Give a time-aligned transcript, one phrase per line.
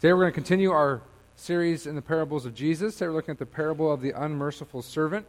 [0.00, 1.02] Today we're going to continue our
[1.36, 2.94] series in the parables of Jesus.
[2.94, 5.26] Today we're looking at the parable of the unmerciful servant.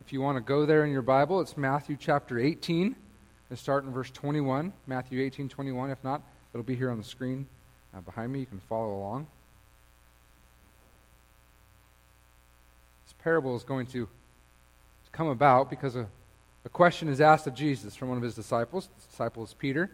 [0.00, 2.96] If you want to go there in your Bible, it's Matthew chapter 18.
[3.50, 4.72] Let's start in verse 21.
[4.86, 5.90] Matthew 18, 21.
[5.90, 6.22] If not,
[6.54, 7.46] it'll be here on the screen
[7.94, 8.40] uh, behind me.
[8.40, 9.26] You can follow along.
[13.04, 14.08] This parable is going to
[15.12, 16.06] come about because a,
[16.64, 18.88] a question is asked of Jesus from one of his disciples.
[18.88, 19.90] The disciple is Peter.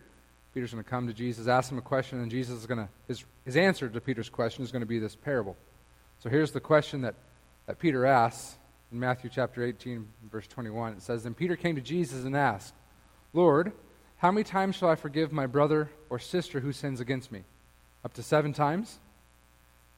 [0.53, 2.89] Peter's going to come to Jesus, ask him a question, and Jesus is going to,
[3.07, 5.57] his, his answer to Peter's question is going to be this parable.
[6.19, 7.15] So here's the question that,
[7.67, 8.57] that Peter asks
[8.91, 10.95] in Matthew chapter 18, verse 21.
[10.95, 12.75] It says, Then Peter came to Jesus and asked,
[13.33, 13.73] Lord,
[14.17, 17.45] how many times shall I forgive my brother or sister who sins against me?
[18.05, 18.99] Up to seven times?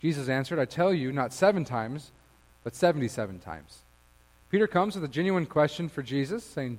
[0.01, 2.13] Jesus answered, I tell you, not seven times,
[2.63, 3.83] but 77 times.
[4.51, 6.79] Peter comes with a genuine question for Jesus, saying,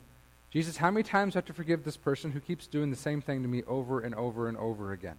[0.54, 2.96] Jesus, how many times do I have to forgive this person who keeps doing the
[2.96, 5.18] same thing to me over and over and over again?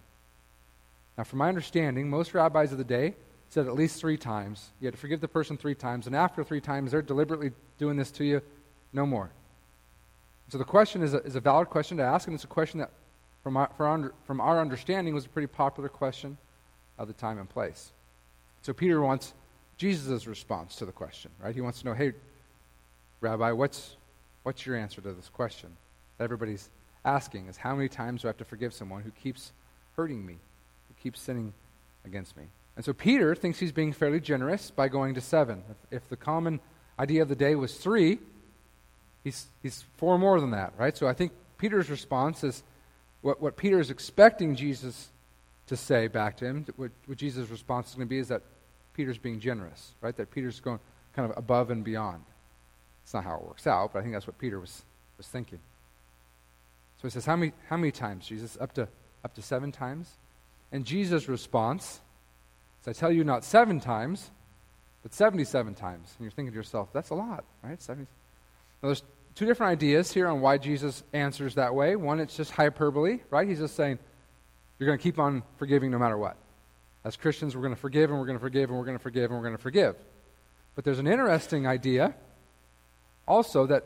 [1.17, 3.15] Now, from my understanding, most rabbis of the day
[3.49, 4.69] said at least three times.
[4.79, 7.97] You had to forgive the person three times, and after three times, they're deliberately doing
[7.97, 8.41] this to you,
[8.93, 9.29] no more.
[10.47, 12.79] So the question is a, is a valid question to ask, and it's a question
[12.79, 12.91] that,
[13.43, 16.37] from our, our, from our understanding, was a pretty popular question
[16.97, 17.91] of the time and place.
[18.61, 19.33] So Peter wants
[19.77, 21.53] Jesus' response to the question, right?
[21.53, 22.13] He wants to know, hey,
[23.19, 23.97] Rabbi, what's,
[24.45, 25.75] What's your answer to this question
[26.19, 26.69] that everybody's
[27.03, 27.47] asking?
[27.47, 29.51] Is how many times do I have to forgive someone who keeps
[29.95, 30.33] hurting me,
[30.87, 31.51] who keeps sinning
[32.05, 32.43] against me?
[32.75, 35.63] And so Peter thinks he's being fairly generous by going to seven.
[35.67, 36.59] If, if the common
[36.99, 38.19] idea of the day was three,
[39.23, 40.95] he's, he's four more than that, right?
[40.95, 42.61] So I think Peter's response is
[43.23, 45.09] what, what Peter is expecting Jesus
[45.65, 48.43] to say back to him, what, what Jesus' response is going to be is that
[48.93, 50.15] Peter's being generous, right?
[50.15, 50.79] That Peter's going
[51.15, 52.21] kind of above and beyond.
[53.05, 54.83] It's not how it works out, but I think that's what Peter was,
[55.15, 55.59] was thinking.
[56.97, 58.57] So he says, How many, how many times, Jesus?
[58.59, 58.87] Up to,
[59.23, 60.09] up to seven times?
[60.71, 62.01] And Jesus' response
[62.81, 64.31] is, I tell you, not seven times,
[65.03, 66.15] but 77 times.
[66.17, 67.79] And you're thinking to yourself, that's a lot, right?
[67.79, 68.07] 70.
[68.81, 69.03] Now, there's
[69.35, 71.95] two different ideas here on why Jesus answers that way.
[71.95, 73.47] One, it's just hyperbole, right?
[73.47, 73.99] He's just saying,
[74.79, 76.37] you're going to keep on forgiving no matter what.
[77.03, 79.03] As Christians, we're going to forgive and we're going to forgive and we're going to
[79.03, 79.95] forgive and we're going to forgive.
[80.73, 82.15] But there's an interesting idea
[83.27, 83.85] also that,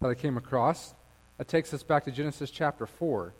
[0.00, 0.94] that I came across
[1.38, 3.32] that takes us back to Genesis chapter 4.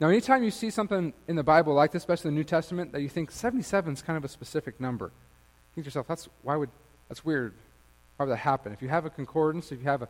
[0.00, 3.02] Now, anytime you see something in the Bible like this, especially the New Testament, that
[3.02, 5.12] you think 77 is kind of a specific number,
[5.74, 6.70] think to yourself, that's, why would,
[7.08, 7.54] that's weird.
[8.16, 8.72] Why would that happen?
[8.72, 10.08] If you have a concordance, if you have a,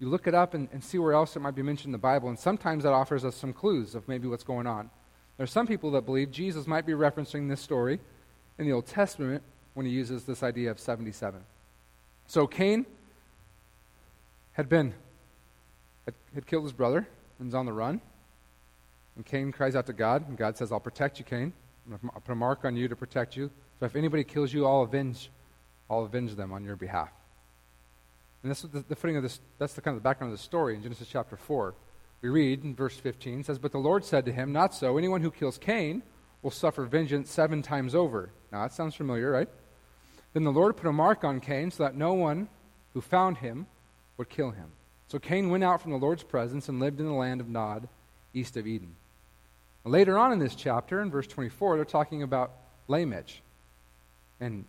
[0.00, 1.98] you look it up and, and see where else it might be mentioned in the
[1.98, 4.90] Bible, and sometimes that offers us some clues of maybe what's going on.
[5.36, 8.00] There are some people that believe Jesus might be referencing this story
[8.58, 9.42] in the Old Testament
[9.74, 11.40] when he uses this idea of 77.
[12.26, 12.86] So Cain
[14.54, 14.94] had been
[16.04, 17.06] had, had killed his brother
[17.38, 18.00] and was on the run.
[19.16, 21.52] And Cain cries out to God, and God says, I'll protect you, Cain.
[21.92, 23.50] I'll put a mark on you to protect you.
[23.78, 25.30] So if anybody kills you, I'll avenge,
[25.88, 27.10] I'll avenge them on your behalf.
[28.42, 30.42] And that's the, the footing of this, that's the kind of the background of the
[30.42, 31.74] story in Genesis chapter 4.
[32.22, 34.98] We read in verse 15, says, But the Lord said to him, Not so.
[34.98, 36.02] Anyone who kills Cain
[36.42, 38.30] will suffer vengeance seven times over.
[38.50, 39.48] Now that sounds familiar, right?
[40.32, 42.48] Then the Lord put a mark on Cain so that no one
[42.92, 43.66] who found him
[44.16, 44.66] would kill him.
[45.08, 47.88] So Cain went out from the Lord's presence and lived in the land of Nod,
[48.32, 48.94] east of Eden.
[49.84, 52.52] Later on in this chapter, in verse 24, they're talking about
[52.88, 53.40] Lamech.
[54.40, 54.64] And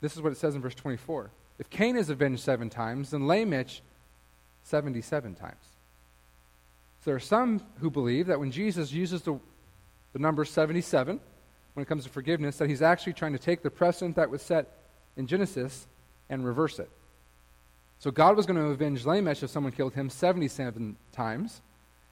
[0.00, 1.30] this is what it says in verse 24.
[1.58, 3.80] If Cain is avenged seven times, then Lamech
[4.64, 5.56] 77 times.
[7.00, 9.38] So there are some who believe that when Jesus uses the,
[10.12, 11.20] the number 77
[11.74, 14.42] when it comes to forgiveness, that he's actually trying to take the precedent that was
[14.42, 14.66] set
[15.16, 15.86] in Genesis
[16.28, 16.90] and reverse it.
[17.98, 21.60] So God was going to avenge Lamech if someone killed him 77 times.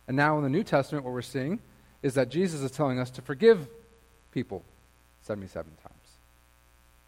[0.08, 1.60] And now in the New Testament, what we're seeing
[2.02, 3.68] is that Jesus is telling us to forgive
[4.32, 4.64] people
[5.22, 5.94] 77 times.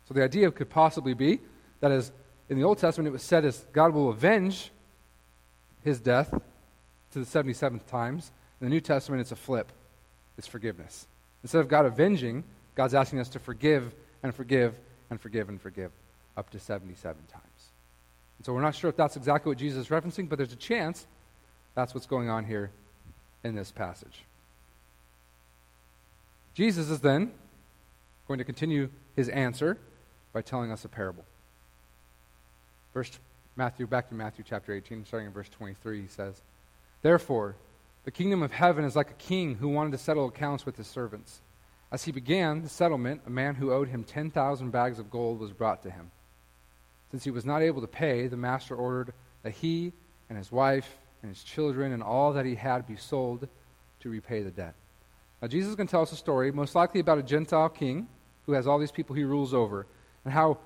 [0.07, 1.41] So the idea could possibly be
[1.81, 2.11] that as
[2.49, 4.71] in the Old Testament it was said as God will avenge
[5.85, 6.31] his death
[7.13, 8.33] to the 77th times.
[8.61, 9.71] In the New Testament, it's a flip.
[10.37, 11.07] It's forgiveness.
[11.43, 12.45] Instead of God avenging,
[12.75, 14.79] God's asking us to forgive and forgive
[15.11, 15.91] and forgive and forgive
[16.37, 17.48] up to 77 times.
[18.39, 20.57] And so we're not sure if that's exactly what Jesus is referencing, but there's a
[20.57, 21.07] chance
[21.75, 22.71] that's what's going on here
[23.45, 24.25] in this passage.
[26.55, 27.33] Jesus is then
[28.27, 29.79] going to continue his answer
[30.33, 31.25] by telling us a parable.
[32.93, 33.19] First,
[33.57, 36.41] Matthew, back to Matthew chapter 18, starting in verse 23, he says,
[37.03, 37.57] Therefore,
[38.05, 40.87] the kingdom of heaven is like a king who wanted to settle accounts with his
[40.87, 41.41] servants.
[41.91, 45.53] As he began the settlement, a man who owed him 10,000 bags of gold was
[45.53, 46.11] brought to him.
[47.11, 49.93] Since he was not able to pay, the master ordered that he
[50.29, 53.49] and his wife and his children and all that he had be sold
[54.01, 54.75] to repay the debt.
[55.41, 58.09] Now, Jesus is going to tell us a story, most likely about a Gentile king
[58.47, 59.87] who has all these people he rules over,
[60.25, 60.59] and how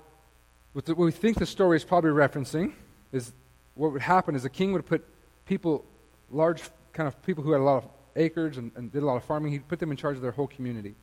[0.73, 2.73] what, we think the story is probably referencing
[3.11, 3.31] is
[3.75, 5.05] what would happen is the king would put
[5.45, 5.85] people,
[6.31, 6.63] large
[6.93, 9.23] kind of people who had a lot of acres and, and did a lot of
[9.23, 10.95] farming, he'd put them in charge of their whole community.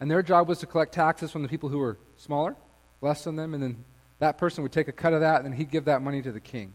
[0.00, 2.56] And their job was to collect taxes from the people who were smaller,
[3.02, 3.84] less than them, and then
[4.20, 6.30] that person would take a cut of that, and then he'd give that money to
[6.30, 6.72] the king.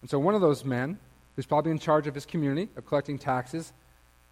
[0.00, 0.98] And so one of those men,
[1.36, 3.72] who's probably in charge of his community, of collecting taxes,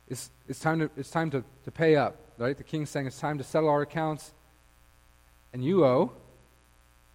[0.08, 2.56] is, it's time, to, it's time to, to pay up, right?
[2.56, 4.32] The king's saying it's time to settle our accounts,
[5.52, 6.12] and you owe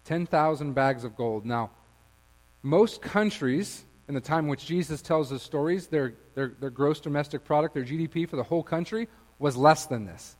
[0.04, 1.44] 10,000 bags of gold.
[1.44, 1.70] Now,
[2.62, 7.00] most countries in the time in which Jesus tells his stories, their, their, their gross
[7.00, 10.36] domestic product, their GDP for the whole country, was less than this.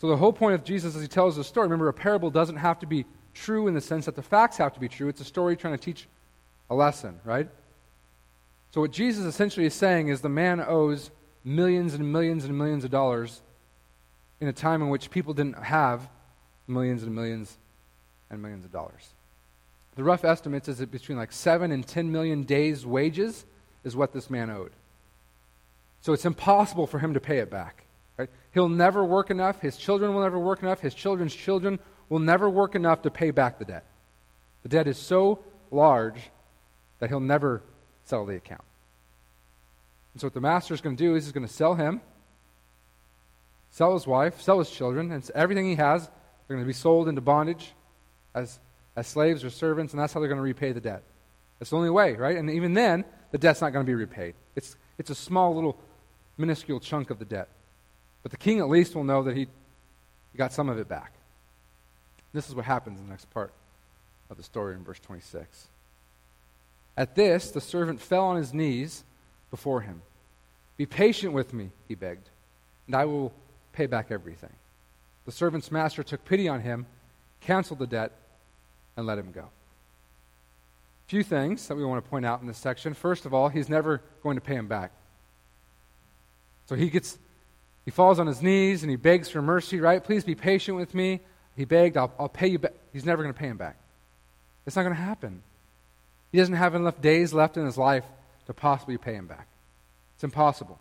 [0.00, 2.56] So, the whole point of Jesus as he tells the story, remember, a parable doesn't
[2.56, 5.08] have to be true in the sense that the facts have to be true.
[5.08, 6.06] It's a story trying to teach
[6.70, 7.48] a lesson, right?
[8.72, 11.10] So, what Jesus essentially is saying is the man owes
[11.44, 13.42] millions and millions and millions of dollars
[14.40, 16.08] in a time in which people didn't have
[16.66, 17.56] millions and millions
[18.30, 19.14] and millions of dollars.
[19.96, 23.44] The rough estimates is that between like 7 and 10 million days' wages
[23.84, 24.72] is what this man owed.
[26.00, 27.83] So it's impossible for him to pay it back.
[28.54, 29.60] He'll never work enough.
[29.60, 30.80] His children will never work enough.
[30.80, 33.84] His children's children will never work enough to pay back the debt.
[34.62, 35.40] The debt is so
[35.72, 36.30] large
[37.00, 37.62] that he'll never
[38.04, 38.62] settle the account.
[40.12, 42.00] And so what the master is going to do is he's going to sell him,
[43.72, 46.08] sell his wife, sell his children, and everything he has,
[46.46, 47.72] they're going to be sold into bondage
[48.36, 48.60] as,
[48.94, 51.02] as slaves or servants, and that's how they're going to repay the debt.
[51.58, 52.36] That's the only way, right?
[52.36, 54.34] And even then, the debt's not going to be repaid.
[54.54, 55.76] It's, it's a small little
[56.38, 57.48] minuscule chunk of the debt.
[58.24, 59.46] But the king at least will know that he,
[60.32, 61.12] he got some of it back.
[62.32, 63.52] This is what happens in the next part
[64.30, 65.68] of the story in verse 26.
[66.96, 69.04] At this, the servant fell on his knees
[69.50, 70.02] before him.
[70.76, 72.28] Be patient with me, he begged,
[72.86, 73.32] and I will
[73.72, 74.52] pay back everything.
[75.26, 76.86] The servant's master took pity on him,
[77.40, 78.12] canceled the debt,
[78.96, 79.42] and let him go.
[79.42, 82.94] A few things that we want to point out in this section.
[82.94, 84.90] First of all, he's never going to pay him back.
[86.66, 87.18] So he gets
[87.84, 90.02] he falls on his knees and he begs for mercy, right?
[90.02, 91.20] Please be patient with me.
[91.56, 92.72] He begged, I'll, I'll pay you back.
[92.92, 93.76] He's never going to pay him back.
[94.66, 95.42] It's not going to happen.
[96.32, 98.04] He doesn't have enough days left in his life
[98.46, 99.46] to possibly pay him back.
[100.14, 100.78] It's impossible.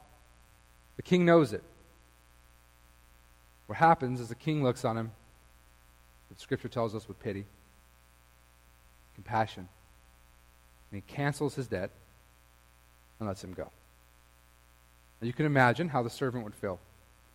[0.95, 1.63] The king knows it.
[3.67, 5.11] What happens is the king looks on him,
[6.29, 7.45] the scripture tells us with pity,
[9.15, 9.67] compassion,
[10.91, 11.91] and he cancels his debt
[13.19, 13.69] and lets him go.
[15.21, 16.79] You can imagine how the servant would feel.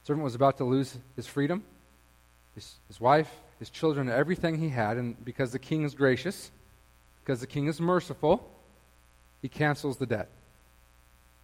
[0.08, 1.62] Servant was about to lose his freedom,
[2.55, 6.50] his, his wife, his children, everything he had, and because the king is gracious,
[7.22, 8.50] because the king is merciful,
[9.43, 10.31] he cancels the debt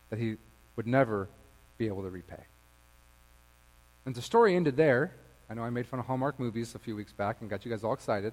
[0.08, 0.36] that he
[0.76, 1.28] would never
[1.76, 2.42] be able to repay.
[4.06, 5.12] And the story ended there.
[5.50, 7.70] I know I made fun of Hallmark movies a few weeks back and got you
[7.70, 8.32] guys all excited.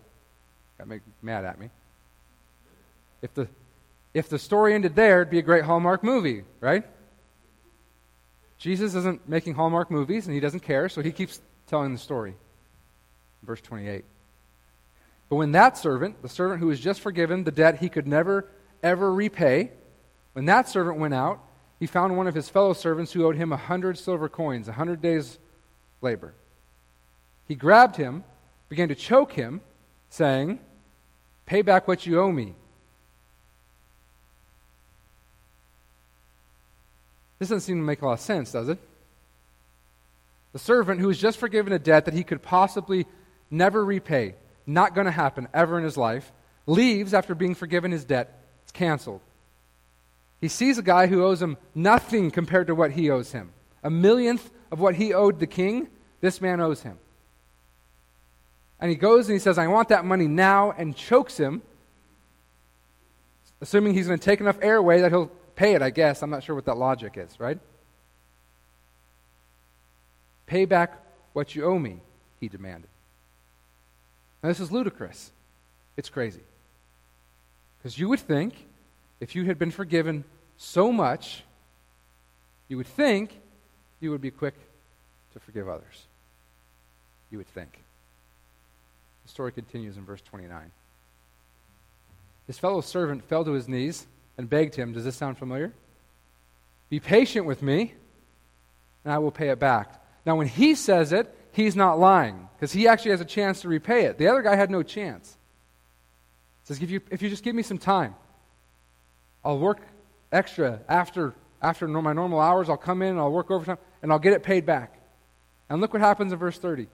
[0.78, 1.69] Got me mad at me.
[3.22, 3.50] If the,
[4.13, 6.86] if the story ended there, it'd be a great Hallmark movie, right?
[8.62, 12.36] Jesus isn't making Hallmark movies and he doesn't care, so he keeps telling the story.
[13.42, 14.06] Verse 28.
[15.30, 18.48] But when that servant, the servant who was just forgiven the debt he could never,
[18.84, 19.72] ever repay,
[20.34, 21.40] when that servant went out,
[21.80, 24.74] he found one of his fellow servants who owed him a hundred silver coins, a
[24.74, 25.40] hundred days'
[26.02, 26.36] labor.
[27.48, 28.24] He grabbed him,
[28.69, 29.62] began to choke him,
[30.12, 30.59] saying,
[31.47, 32.54] Pay back what you owe me.
[37.42, 38.78] This doesn't seem to make a lot of sense, does it?
[40.54, 43.07] The servant who was just forgiven a debt that he could possibly
[43.50, 44.36] never repay,
[44.68, 46.31] not going to happen ever in his life,
[46.68, 48.40] leaves after being forgiven his debt.
[48.62, 49.21] It's canceled.
[50.40, 53.50] He sees a guy who owes him nothing compared to what he owes him.
[53.81, 55.88] A millionth of what he owed the king,
[56.19, 57.00] this man owes him.
[58.80, 61.64] And he goes and he says, I want that money now, and chokes him,
[63.62, 66.22] assuming he's going to take enough air away that he'll pay it, I guess.
[66.22, 67.60] I'm not sure what that logic is, right?
[70.46, 71.02] Pay back
[71.34, 72.02] what you owe me,
[72.40, 72.90] he demanded.
[74.44, 75.31] Now, this is ludicrous.
[75.96, 76.42] It's crazy.
[77.78, 78.54] Because you would think,
[79.20, 80.24] if you had been forgiven
[80.58, 81.44] so much,
[82.68, 83.40] you would think
[84.00, 84.56] you would be quick
[85.34, 86.06] to forgive others.
[87.30, 87.80] You would think.
[89.24, 90.72] The story continues in verse 29.
[92.48, 94.06] His fellow servant fell to his knees
[94.38, 95.73] and begged him, Does this sound familiar?
[96.90, 97.94] Be patient with me,
[99.04, 100.04] and I will pay it back.
[100.26, 103.68] Now, when he says it, he's not lying, because he actually has a chance to
[103.68, 104.18] repay it.
[104.18, 105.38] The other guy had no chance.
[106.64, 108.16] He says, if you, if you just give me some time,
[109.44, 109.80] I'll work
[110.31, 114.19] extra after after my normal hours, I'll come in and I'll work overtime and I'll
[114.19, 115.00] get it paid back.
[115.69, 116.88] And look what happens in verse 30.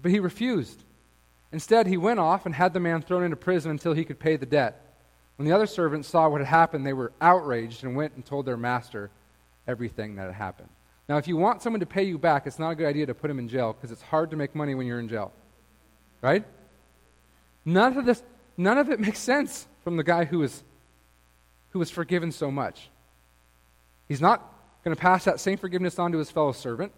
[0.00, 0.84] But he refused.
[1.50, 4.36] Instead, he went off and had the man thrown into prison until he could pay
[4.36, 4.87] the debt.
[5.38, 8.44] When the other servants saw what had happened, they were outraged and went and told
[8.44, 9.08] their master
[9.68, 10.68] everything that had happened.
[11.08, 13.14] Now, if you want someone to pay you back, it's not a good idea to
[13.14, 15.32] put him in jail because it's hard to make money when you're in jail.
[16.20, 16.44] Right?
[17.64, 18.20] None of this,
[18.56, 20.64] none of it makes sense from the guy who was,
[21.70, 22.90] who was forgiven so much.
[24.08, 24.40] He's not
[24.82, 26.90] going to pass that same forgiveness on to his fellow servant.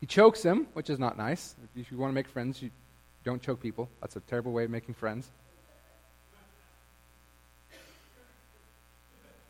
[0.00, 1.54] He chokes him, which is not nice.
[1.76, 2.70] If you want to make friends, you
[3.22, 3.88] don't choke people.
[4.00, 5.30] That's a terrible way of making friends.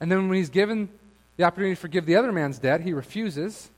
[0.03, 0.89] And then when he's given
[1.37, 3.71] the opportunity to forgive the other man's debt, he refuses.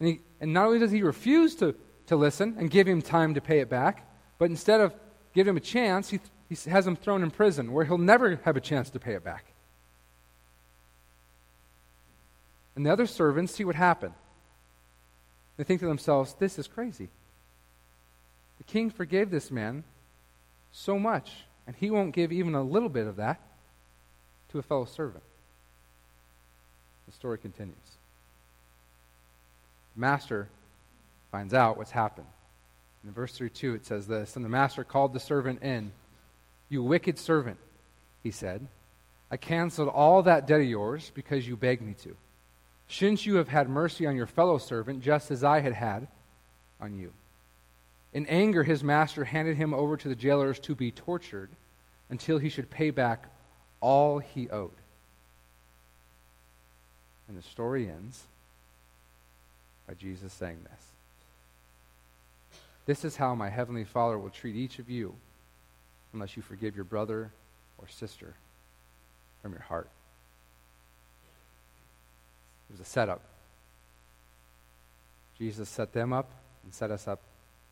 [0.00, 1.76] And, he, and not only does he refuse to,
[2.08, 4.04] to listen and give him time to pay it back,
[4.38, 4.92] but instead of
[5.32, 8.56] giving him a chance, he, he has him thrown in prison where he'll never have
[8.56, 9.52] a chance to pay it back.
[12.74, 14.14] And the other servants see what happened.
[15.58, 17.08] They think to themselves, this is crazy.
[18.58, 19.84] The king forgave this man
[20.72, 21.30] so much,
[21.68, 23.40] and he won't give even a little bit of that
[24.48, 25.22] to a fellow servant.
[27.12, 27.76] The story continues.
[29.94, 30.48] The master
[31.30, 32.26] finds out what's happened.
[33.04, 35.92] In verse 32, it says this And the master called the servant in.
[36.68, 37.58] You wicked servant,
[38.22, 38.66] he said,
[39.30, 42.16] I canceled all that debt of yours because you begged me to.
[42.86, 46.08] Shouldn't you have had mercy on your fellow servant just as I had had
[46.80, 47.12] on you?
[48.14, 51.50] In anger, his master handed him over to the jailers to be tortured
[52.10, 53.26] until he should pay back
[53.80, 54.81] all he owed.
[57.28, 58.24] And the story ends
[59.86, 60.84] by Jesus saying this
[62.86, 65.14] This is how my heavenly Father will treat each of you
[66.12, 67.30] unless you forgive your brother
[67.78, 68.34] or sister
[69.40, 69.88] from your heart.
[72.68, 73.20] It was a setup.
[75.38, 76.30] Jesus set them up
[76.64, 77.20] and set us up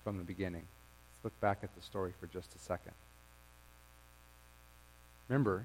[0.02, 0.62] from the beginning.
[0.62, 2.92] Let's look back at the story for just a second.
[5.28, 5.64] Remember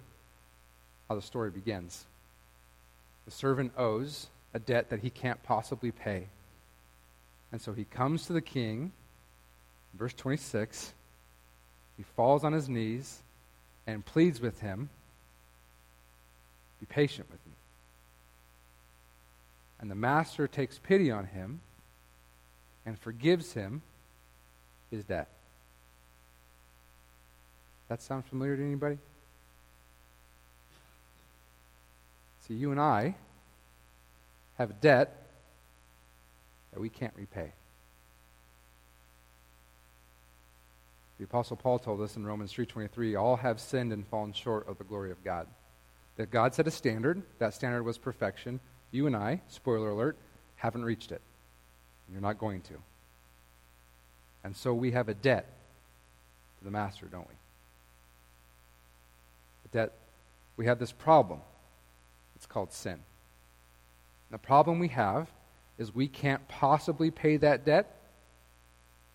[1.09, 2.05] how the story begins.
[3.25, 6.27] The servant owes a debt that he can't possibly pay.
[7.51, 8.91] And so he comes to the king,
[9.93, 10.93] verse 26.
[11.97, 13.21] He falls on his knees
[13.87, 14.89] and pleads with him
[16.79, 17.53] Be patient with me.
[19.79, 21.61] And the master takes pity on him
[22.85, 23.81] and forgives him
[24.91, 25.27] his debt.
[27.87, 28.97] That sound familiar to anybody?
[32.47, 33.15] See, you and I
[34.57, 35.25] have a debt
[36.71, 37.53] that we can't repay.
[41.17, 44.77] The apostle Paul told us in Romans 3:23, all have sinned and fallen short of
[44.77, 45.47] the glory of God.
[46.17, 48.59] That God set a standard, that standard was perfection.
[48.91, 50.17] You and I, spoiler alert,
[50.57, 51.21] haven't reached it.
[52.11, 52.81] You're not going to.
[54.43, 55.47] And so we have a debt
[56.59, 57.35] to the master, don't we?
[59.65, 59.93] A debt.
[60.57, 61.41] We have this problem.
[62.45, 62.99] It's called sin.
[64.29, 65.27] The problem we have
[65.79, 67.91] is we can't possibly pay that debt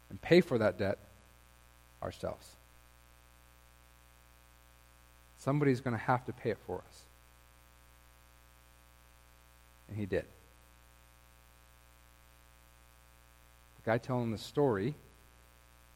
[0.08, 0.98] and pay for that debt
[2.02, 2.44] ourselves.
[5.38, 7.02] Somebody's going to have to pay it for us.
[9.88, 10.24] And he did.
[13.76, 14.96] The guy telling the story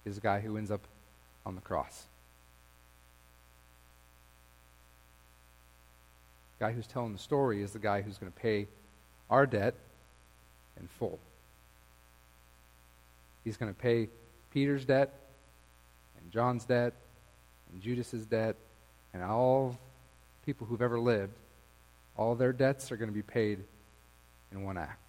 [0.04, 0.86] is the guy who ends up
[1.44, 2.04] on the cross.
[6.58, 8.66] The guy who's telling the story is the guy who's going to pay
[9.30, 9.74] our debt
[10.80, 11.18] in full.
[13.44, 14.08] He's going to pay
[14.52, 15.12] Peter's debt
[16.20, 16.94] and John's debt
[17.72, 18.56] and Judas's debt
[19.12, 19.76] and all
[20.46, 21.34] people who've ever lived.
[22.16, 23.58] All their debts are going to be paid
[24.52, 25.00] in one act.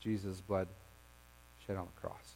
[0.00, 0.68] Jesus' blood
[1.66, 2.34] shed on the cross.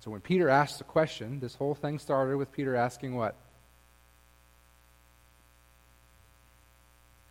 [0.00, 3.36] So when Peter asks the question, this whole thing started with Peter asking what?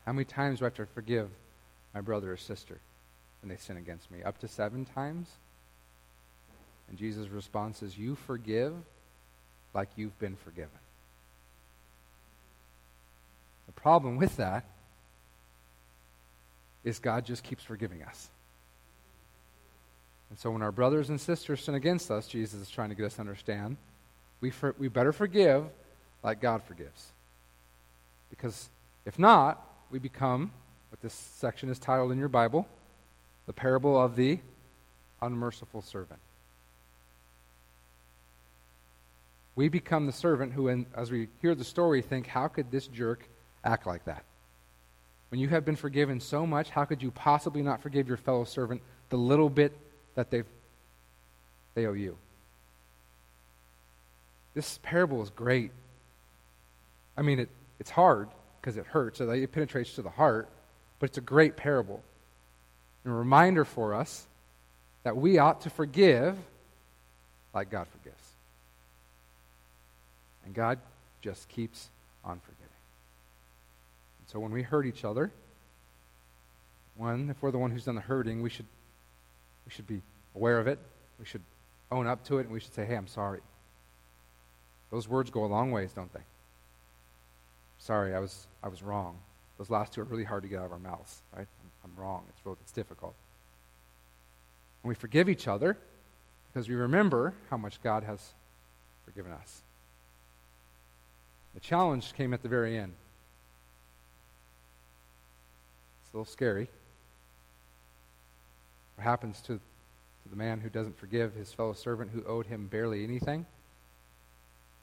[0.09, 1.29] How many times do I have to forgive
[1.93, 2.79] my brother or sister
[3.43, 4.23] when they sin against me?
[4.23, 5.29] Up to seven times?
[6.89, 8.73] And Jesus' response is, You forgive
[9.75, 10.79] like you've been forgiven.
[13.67, 14.65] The problem with that
[16.83, 18.29] is God just keeps forgiving us.
[20.31, 23.05] And so when our brothers and sisters sin against us, Jesus is trying to get
[23.05, 23.77] us to understand,
[24.41, 25.65] we, for, we better forgive
[26.23, 27.11] like God forgives.
[28.31, 28.69] Because
[29.05, 30.51] if not, we become
[30.91, 32.67] what this section is titled in your Bible
[33.45, 34.39] the parable of the
[35.21, 36.19] unmerciful servant.
[39.55, 43.27] We become the servant who, as we hear the story, think, how could this jerk
[43.63, 44.23] act like that.
[45.29, 48.43] When you have been forgiven so much, how could you possibly not forgive your fellow
[48.45, 49.77] servant the little bit
[50.15, 50.45] that they've,
[51.75, 52.17] they owe you?
[54.53, 55.71] This parable is great.
[57.15, 58.29] I mean, it, it's hard
[58.61, 60.49] because it hurts, it penetrates to the heart,
[60.99, 62.01] but it's a great parable.
[63.03, 64.27] And a reminder for us
[65.03, 66.37] that we ought to forgive
[67.53, 68.23] like God forgives.
[70.45, 70.79] And God
[71.21, 71.87] just keeps
[72.23, 72.65] on forgiving.
[74.19, 75.31] And so when we hurt each other,
[76.95, 78.65] one, if we're the one who's done the hurting, we should,
[79.65, 80.01] we should be
[80.35, 80.79] aware of it.
[81.17, 81.41] We should
[81.91, 83.39] own up to it, and we should say, hey, I'm sorry.
[84.91, 86.19] Those words go a long ways, don't they?
[87.79, 89.17] Sorry, I was, I was wrong.
[89.57, 91.47] Those last two are really hard to get out of our mouths, right?
[91.63, 92.23] I'm, I'm wrong.
[92.29, 93.15] It's, it's difficult.
[94.83, 95.77] And we forgive each other
[96.47, 98.33] because we remember how much God has
[99.05, 99.61] forgiven us.
[101.53, 102.93] The challenge came at the very end.
[106.03, 106.69] It's a little scary.
[108.95, 112.67] What happens to, to the man who doesn't forgive his fellow servant who owed him
[112.67, 113.45] barely anything?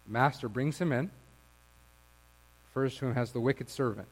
[0.07, 1.11] The master brings him in,
[2.77, 4.07] refers to him as the wicked servant.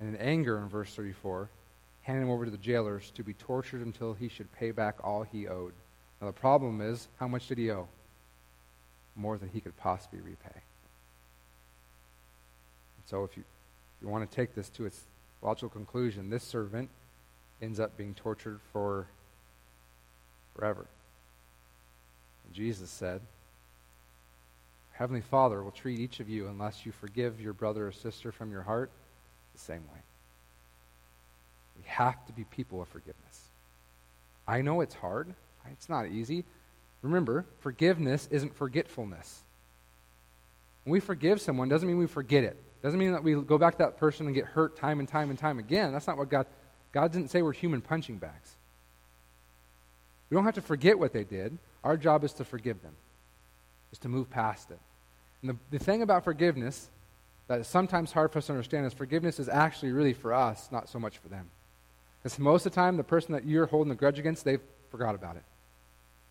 [0.00, 1.48] And in anger, in verse 34,
[2.02, 5.22] hand him over to the jailers to be tortured until he should pay back all
[5.22, 5.72] he owed.
[6.20, 7.86] Now, the problem is, how much did he owe?
[9.14, 10.50] More than he could possibly repay.
[10.54, 10.62] And
[13.06, 13.44] So, if you,
[14.02, 15.04] you want to take this to its
[15.40, 16.88] logical conclusion, this servant
[17.62, 19.06] ends up being tortured for
[20.56, 20.86] forever.
[22.46, 23.20] And Jesus said,
[25.00, 28.52] Heavenly Father will treat each of you, unless you forgive your brother or sister from
[28.52, 28.90] your heart,
[29.54, 30.00] the same way.
[31.78, 33.48] We have to be people of forgiveness.
[34.46, 35.32] I know it's hard,
[35.72, 36.44] it's not easy.
[37.00, 39.40] Remember, forgiveness isn't forgetfulness.
[40.84, 42.62] When we forgive someone, doesn't mean we forget it.
[42.82, 45.30] Doesn't mean that we go back to that person and get hurt time and time
[45.30, 45.92] and time again.
[45.92, 46.44] That's not what God
[46.92, 48.54] God didn't say we're human punching bags.
[50.28, 51.56] We don't have to forget what they did.
[51.84, 52.92] Our job is to forgive them,
[53.92, 54.78] is to move past it.
[55.42, 56.88] And the, the thing about forgiveness
[57.48, 60.68] that is sometimes hard for us to understand is forgiveness is actually really for us,
[60.70, 61.50] not so much for them.
[62.22, 65.14] Because most of the time, the person that you're holding a grudge against, they've forgot
[65.14, 65.42] about it.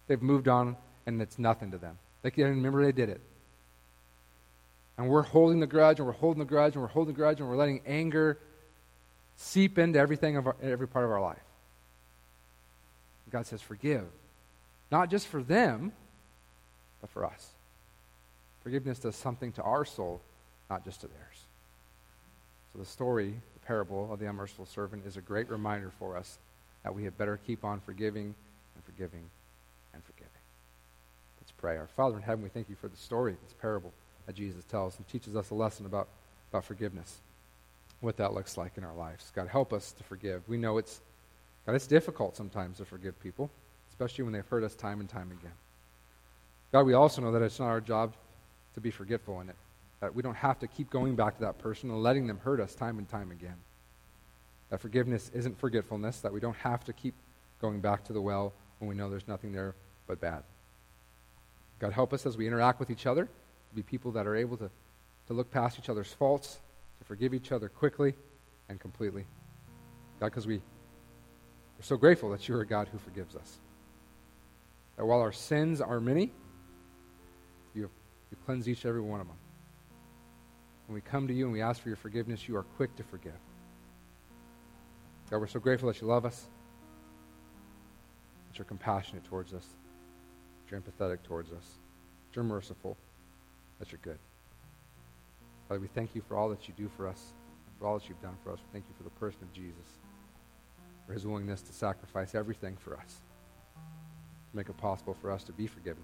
[0.07, 1.97] They've moved on, and it's nothing to them.
[2.21, 3.21] They can't remember they did it.
[4.97, 7.39] And we're holding the grudge, and we're holding the grudge, and we're holding the grudge,
[7.39, 8.37] and we're letting anger
[9.37, 11.37] seep into everything of our, every part of our life.
[13.29, 14.05] God says, forgive.
[14.91, 15.91] Not just for them,
[17.01, 17.49] but for us.
[18.63, 20.21] Forgiveness does something to our soul,
[20.69, 21.45] not just to theirs.
[22.73, 26.37] So the story the parable of the unmerciful servant is a great reminder for us
[26.83, 28.35] that we had better keep on forgiving
[28.75, 29.23] and forgiving
[29.93, 30.29] and forgiving.
[31.41, 31.77] Let's pray.
[31.77, 33.91] Our Father in heaven, we thank you for the story, this parable
[34.25, 36.07] that Jesus tells and teaches us a lesson about,
[36.51, 37.17] about forgiveness,
[38.01, 39.31] what that looks like in our lives.
[39.35, 40.43] God, help us to forgive.
[40.47, 41.01] We know it's,
[41.65, 43.49] God, it's difficult sometimes to forgive people,
[43.89, 45.53] especially when they've hurt us time and time again.
[46.71, 48.13] God, we also know that it's not our job
[48.75, 49.55] to be forgetful in it.
[50.01, 52.59] That we don't have to keep going back to that person and letting them hurt
[52.59, 53.57] us time and time again.
[54.69, 57.15] That forgiveness isn't forgetfulness, that we don't have to keep
[57.61, 59.75] going back to the well when we know there's nothing there
[60.07, 60.43] but bad.
[61.79, 64.57] God, help us as we interact with each other to be people that are able
[64.57, 64.69] to,
[65.27, 66.59] to look past each other's faults,
[66.99, 68.13] to forgive each other quickly
[68.67, 69.25] and completely.
[70.19, 73.57] God, because we, we're so grateful that you're a God who forgives us.
[74.97, 76.31] That while our sins are many,
[78.31, 79.37] you, cleanse each and every one of them.
[80.87, 83.03] When we come to you and we ask for your forgiveness, you are quick to
[83.03, 83.39] forgive.
[85.29, 86.47] God, we're so grateful that you love us,
[88.47, 91.63] that you're compassionate towards us, that you're empathetic towards us,
[92.27, 92.97] that you're merciful,
[93.79, 94.17] that you're good.
[95.67, 97.33] Father, we thank you for all that you do for us,
[97.77, 98.57] for all that you've done for us.
[98.57, 99.99] We thank you for the person of Jesus,
[101.05, 103.21] for his willingness to sacrifice everything for us,
[104.49, 106.03] to make it possible for us to be forgiven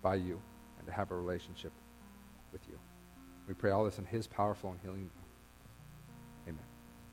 [0.00, 0.40] by you
[0.80, 1.72] and to have a relationship
[2.52, 2.78] with you.
[3.46, 5.29] We pray all this in his powerful and healing name.